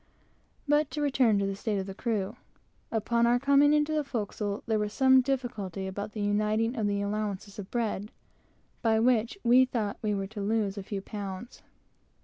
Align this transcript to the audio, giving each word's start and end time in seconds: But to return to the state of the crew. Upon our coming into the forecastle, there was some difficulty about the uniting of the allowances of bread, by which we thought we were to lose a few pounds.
But 0.67 0.89
to 0.89 0.99
return 1.03 1.37
to 1.37 1.45
the 1.45 1.55
state 1.55 1.77
of 1.77 1.85
the 1.85 1.93
crew. 1.93 2.35
Upon 2.91 3.27
our 3.27 3.37
coming 3.37 3.71
into 3.71 3.93
the 3.93 4.03
forecastle, 4.03 4.63
there 4.65 4.79
was 4.79 4.93
some 4.93 5.21
difficulty 5.21 5.85
about 5.85 6.13
the 6.13 6.21
uniting 6.21 6.75
of 6.75 6.87
the 6.87 7.03
allowances 7.03 7.59
of 7.59 7.69
bread, 7.69 8.11
by 8.81 8.99
which 8.99 9.37
we 9.43 9.63
thought 9.65 9.97
we 10.01 10.15
were 10.15 10.25
to 10.25 10.41
lose 10.41 10.75
a 10.75 10.81
few 10.81 11.01
pounds. 11.03 11.61